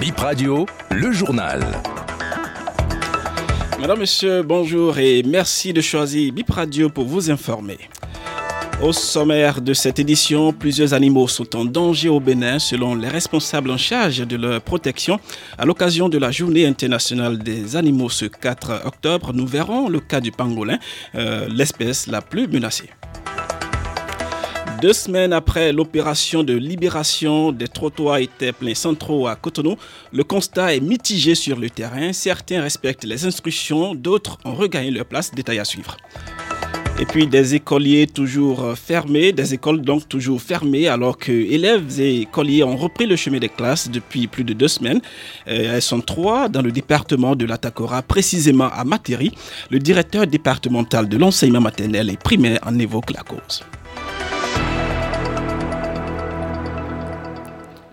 [0.00, 1.64] Bip Radio, le journal.
[3.80, 7.78] Madame, Monsieur, bonjour et merci de choisir Bip Radio pour vous informer.
[8.82, 13.70] Au sommaire de cette édition, plusieurs animaux sont en danger au Bénin selon les responsables
[13.70, 15.18] en charge de leur protection.
[15.56, 20.20] À l'occasion de la journée internationale des animaux ce 4 octobre, nous verrons le cas
[20.20, 20.78] du pangolin,
[21.14, 22.90] euh, l'espèce la plus menacée.
[24.80, 29.76] Deux semaines après l'opération de libération des trottoirs et pleins centraux à Cotonou,
[30.12, 32.12] le constat est mitigé sur le terrain.
[32.12, 35.30] Certains respectent les instructions, d'autres ont regagné leur place.
[35.34, 35.96] Détail à suivre.
[36.98, 42.22] Et puis des écoliers toujours fermés, des écoles donc toujours fermées alors que élèves et
[42.22, 45.00] écoliers ont repris le chemin des classes depuis plus de deux semaines.
[45.48, 49.32] Euh, elles sont trois dans le département de l'Atacora, précisément à Matéry.
[49.70, 53.62] Le directeur départemental de l'enseignement maternel et primaire en évoque la cause.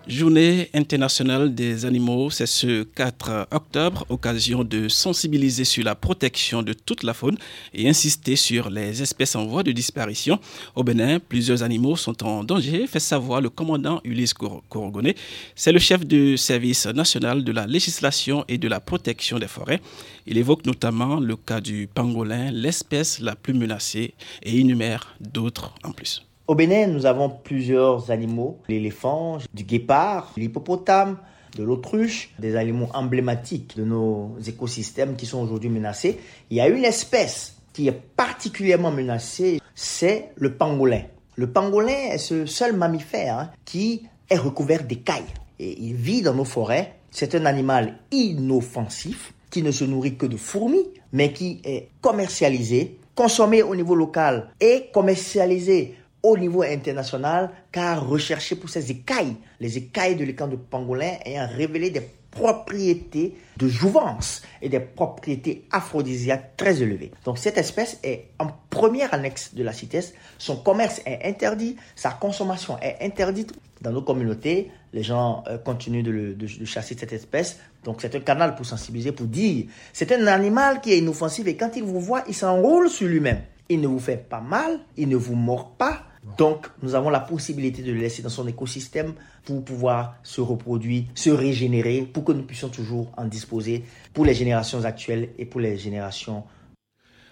[0.06, 6.74] Journée internationale des animaux, c'est ce 4 octobre, occasion de sensibiliser sur la protection de
[6.74, 7.38] toute la faune
[7.74, 10.40] et insister sur les espèces en voie de disparition.
[10.76, 15.16] Au Bénin, plusieurs animaux sont en danger, fait savoir le commandant Ulysse Korogoné.
[15.56, 19.80] C'est le chef du service national de la législation et de la protection des forêts.
[20.28, 25.94] Il évoque notamment le cas du pangolin, l'espèce la plus menacée, et énumère d'autres en
[25.94, 26.26] plus.
[26.46, 31.18] Au Bénin, nous avons plusieurs animaux, l'éléphant, du guépard, l'hippopotame,
[31.56, 36.20] de l'autruche, des animaux emblématiques de nos écosystèmes qui sont aujourd'hui menacés.
[36.50, 41.04] Il y a une espèce qui est particulièrement menacée, c'est le pangolin.
[41.38, 45.24] Le pangolin est ce seul mammifère hein, qui est recouvert d'écailles
[45.60, 46.96] et il vit dans nos forêts.
[47.10, 52.98] C'est un animal inoffensif qui ne se nourrit que de fourmis, mais qui est commercialisé,
[53.16, 59.78] consommé au niveau local et commercialisé au niveau international car recherché pour ses écailles, les
[59.78, 66.58] écailles de l'écran de pangolin ayant révélé des propriétés de jouvence et des propriétés aphrodisiaques
[66.58, 67.12] très élevées.
[67.26, 70.14] Donc cette espèce est en première annexe de la CITES.
[70.40, 74.72] Son commerce est interdit, sa consommation est interdite dans nos communautés.
[74.94, 77.60] Les gens euh, continuent de, de chasser cette espèce.
[77.84, 81.56] Donc c'est un canal pour sensibiliser, pour dire, c'est un animal qui est inoffensif et
[81.56, 83.42] quand il vous voit, il s'enroule sur lui-même.
[83.70, 86.04] Il ne vous fait pas mal, il ne vous mord pas,
[86.38, 89.14] donc, nous avons la possibilité de le laisser dans son écosystème
[89.44, 94.34] pour pouvoir se reproduire, se régénérer, pour que nous puissions toujours en disposer pour les
[94.34, 96.44] générations actuelles et pour les générations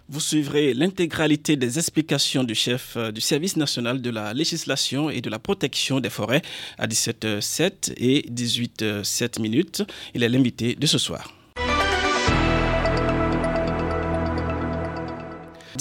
[0.10, 5.22] vous suivrez l'intégralité des explications du chef euh, du service national de la législation et
[5.22, 6.42] de la protection des forêts
[6.78, 9.84] à 17h07 et 18h07 minutes.
[10.14, 11.41] Il est l'invité de ce soir.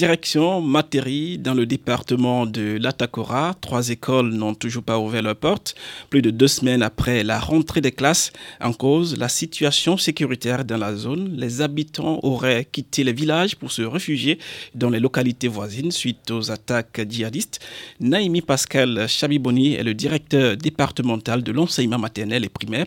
[0.01, 3.55] Direction Matéry, dans le département de l'Atacora.
[3.61, 5.75] Trois écoles n'ont toujours pas ouvert leurs portes.
[6.09, 10.79] Plus de deux semaines après la rentrée des classes, en cause la situation sécuritaire dans
[10.79, 11.35] la zone.
[11.37, 14.39] Les habitants auraient quitté les villages pour se réfugier
[14.75, 17.61] dans les localités voisines suite aux attaques djihadistes.
[18.01, 22.87] Naïmi Pascal Chabiboni est le directeur départemental de l'enseignement maternel et primaire.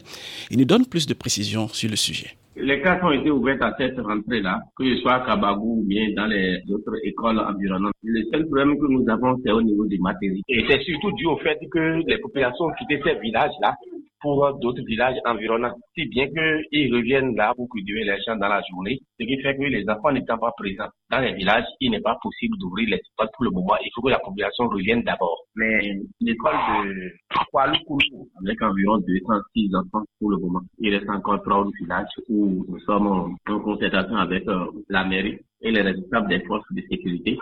[0.49, 2.37] Il nous donne plus de précisions sur le sujet.
[2.55, 6.09] Les classes ont été ouvertes à cette rentrée-là, que ce soit à Kabagou ou bien
[6.15, 7.93] dans les autres écoles environnantes.
[8.03, 10.43] Le seul problème que nous avons, c'est au niveau des matériaux.
[10.47, 13.75] Et c'est surtout dû au fait que les populations ont quitté ces villages-là
[14.23, 15.75] pour d'autres villages environnants.
[15.93, 19.55] Si bien qu'ils reviennent là pour cultiver les champs dans la journée, ce qui fait
[19.55, 22.95] que les enfants n'étant pas présents dans les villages, il n'est pas possible d'ouvrir les
[22.95, 23.75] écoles pour le moment.
[23.83, 25.37] Il faut que la population revienne d'abord.
[25.55, 25.81] Mais
[26.21, 27.11] l'école de
[27.51, 32.79] Kualoukoulou, avec environ 206 enfants pour le moment, il reste encore trois villages où nous
[32.79, 37.37] sommes en concertation avec euh, la mairie et les responsables des forces de sécurité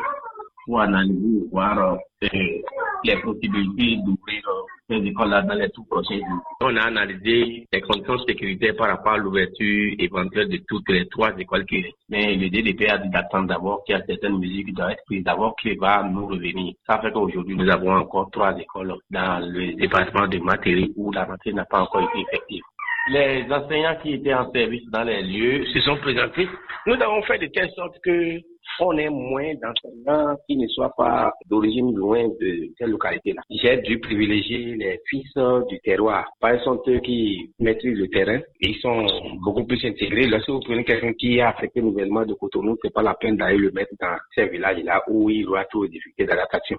[0.65, 1.95] pour analyser, euh,
[3.03, 4.41] les possibilités d'ouvrir
[4.99, 6.43] dans les tout prochains jours.
[6.61, 11.31] On a analysé les conditions sécurité par rapport à l'ouverture éventuelle de toutes les trois
[11.37, 11.95] écoles qui restent.
[12.09, 15.05] Mais le DDP a dit d'attendre d'abord qu'il y a certaines mesures qui doivent être
[15.05, 16.73] prises d'abord qui va nous revenir.
[16.87, 21.25] Ça fait qu'aujourd'hui, nous avons encore trois écoles dans le département de Matéri où la
[21.25, 22.63] matière n'a pas encore été effective.
[23.09, 26.47] Les enseignants qui étaient en service dans les lieux se sont présentés.
[26.85, 28.39] Nous avons fait de telle sorte que
[28.79, 33.41] on est moins d'enseignants qui ne soient pas d'origine loin de cette localité-là.
[33.49, 35.33] J'ai dû privilégier les fils
[35.69, 36.27] du terroir.
[36.39, 39.05] Par sont eux qui maîtrisent le terrain ils sont
[39.43, 40.27] beaucoup plus intégrés.
[40.27, 43.57] Lorsque vous prenez quelqu'un qui est affecté nouvellement de Cotonou, c'est pas la peine d'aller
[43.57, 46.77] le mettre dans ces villages-là où il aura trop de difficultés d'adaptation.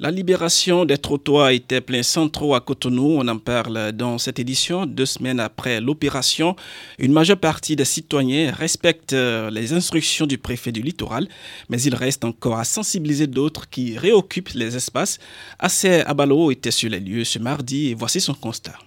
[0.00, 3.16] La libération des trottoirs était plein centraux à Cotonou.
[3.18, 4.86] On en parle dans cette édition.
[4.86, 6.54] Deux semaines après l'opération,
[7.00, 11.26] une majeure partie des citoyens respectent euh, les instructions du préfet du littoral,
[11.68, 15.18] mais il reste encore à sensibiliser d'autres qui réoccupent les espaces.
[15.58, 18.78] Assez Abalo était sur les lieux ce mardi et voici son constat.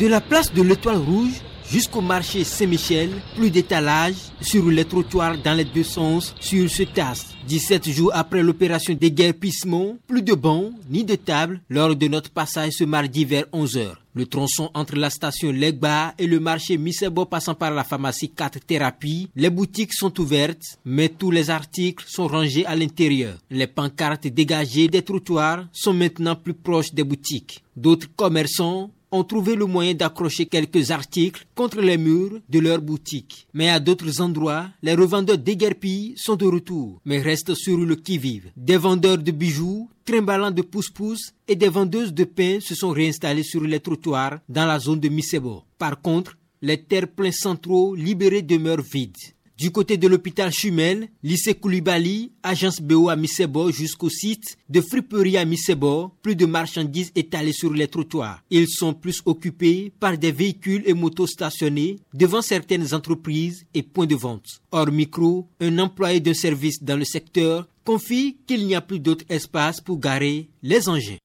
[0.00, 5.54] De la place de l'Étoile Rouge, jusqu'au marché Saint-Michel, plus d'étalage sur les trottoirs dans
[5.56, 7.28] les deux sens sur ce tasse.
[7.48, 12.72] 17 jours après l'opération déguerpissement, plus de bancs ni de tables lors de notre passage
[12.72, 13.94] ce mardi vers 11h.
[14.14, 18.60] Le tronçon entre la station Legba et le marché Misebo passant par la pharmacie 4
[18.60, 23.38] Thérapie, les boutiques sont ouvertes, mais tous les articles sont rangés à l'intérieur.
[23.50, 27.64] Les pancartes dégagées des trottoirs sont maintenant plus proches des boutiques.
[27.74, 33.46] D'autres commerçants ont trouvé le moyen d'accrocher quelques articles contre les murs de leur boutique.
[33.52, 38.50] Mais à d'autres endroits, les revendeurs déguerpis sont de retour, mais restent sur le qui-vive.
[38.56, 43.42] Des vendeurs de bijoux, trimballants de pousse-pousse et des vendeuses de pain se sont réinstallés
[43.42, 45.62] sur les trottoirs dans la zone de Misebo.
[45.78, 49.16] Par contre, les terres pleins centraux libérés demeurent vides.
[49.62, 55.36] Du côté de l'hôpital Chumel, lycée Koulibaly, agence BO à Misebo jusqu'au site de friperie
[55.36, 58.42] à Misebo, plus de marchandises étalées sur les trottoirs.
[58.50, 64.06] Ils sont plus occupés par des véhicules et motos stationnés devant certaines entreprises et points
[64.06, 64.60] de vente.
[64.72, 69.24] Hors micro, un employé d'un service dans le secteur confie qu'il n'y a plus d'autre
[69.28, 71.21] espace pour garer les engins.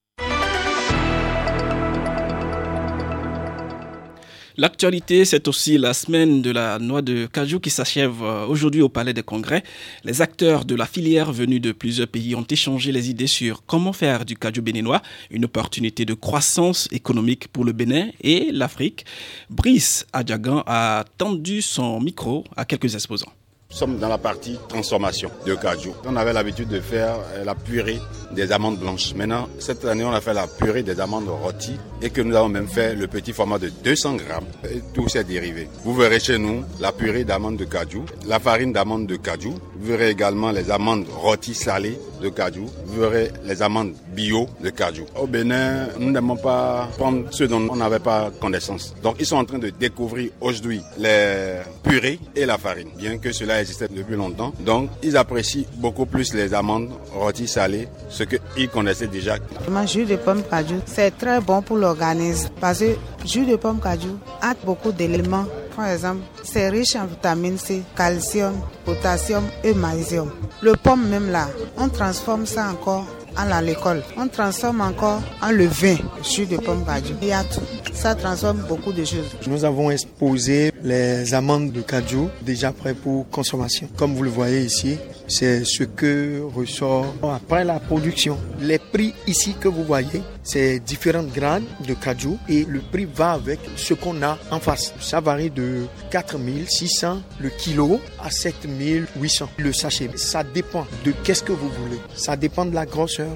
[4.60, 8.88] L'actualité, c'est aussi la semaine de la noix de cajou qui s'achève euh, aujourd'hui au
[8.88, 9.62] Palais des Congrès.
[10.02, 13.92] Les acteurs de la filière venus de plusieurs pays ont échangé les idées sur comment
[13.92, 15.00] faire du cajou béninois
[15.30, 19.06] une opportunité de croissance économique pour le Bénin et l'Afrique.
[19.48, 23.37] Brice Adjagan a tendu son micro à quelques exposants.
[23.70, 25.94] Nous sommes dans la partie transformation de cajou.
[26.06, 28.00] On avait l'habitude de faire euh, la purée
[28.32, 29.14] des amandes blanches.
[29.14, 32.48] Maintenant, cette année, on a fait la purée des amandes rôties et que nous avons
[32.48, 35.68] même fait le petit format de 200 grammes et tous ses dérivés.
[35.84, 39.54] Vous verrez chez nous la purée d'amandes de cajou, la farine d'amandes de cajou.
[39.80, 42.66] Vous verrez également les amandes rôties salées de cajou.
[42.86, 45.04] Vous verrez les amandes bio de cajou.
[45.16, 48.94] Au Bénin, nous n'aimons pas prendre ce dont on n'avait pas connaissance.
[49.02, 53.30] Donc, ils sont en train de découvrir aujourd'hui les purées et la farine, bien que
[53.32, 54.52] cela existait depuis longtemps.
[54.60, 59.36] Donc, ils apprécient beaucoup plus les amandes rôties salées, ce qu'ils connaissaient déjà.
[59.36, 63.80] Le jus de pomme cajou, c'est très bon pour l'organisme parce que jus de pomme
[63.80, 65.46] cajou a beaucoup d'éléments.
[65.78, 68.52] Par exemple, c'est riche en vitamine C, calcium,
[68.84, 70.28] potassium et magnésium.
[70.60, 74.02] Le pomme même là, on transforme ça encore à l'école.
[74.16, 75.94] On transforme encore en le vin,
[76.28, 77.14] jus de pomme cajou.
[77.22, 77.60] Il y a tout.
[77.94, 79.36] Ça transforme beaucoup de choses.
[79.46, 83.88] Nous avons exposé les amandes de cajou déjà prêts pour consommation.
[83.96, 84.98] Comme vous le voyez ici,
[85.28, 88.38] c'est ce que ressort après la production.
[88.60, 93.32] Les prix ici que vous voyez, c'est différentes grades de cajou et le prix va
[93.32, 94.94] avec ce qu'on a en face.
[95.00, 100.10] Ça varie de 4600 le kilo à 7800 le sachet.
[100.16, 101.98] Ça dépend de qu'est-ce que vous voulez.
[102.14, 103.28] Ça dépend de la grosseur.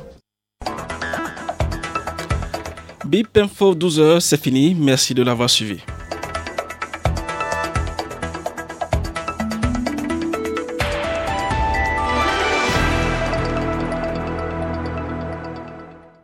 [3.05, 4.75] Bip Info 12h, c'est fini.
[4.75, 5.81] Merci de l'avoir suivi.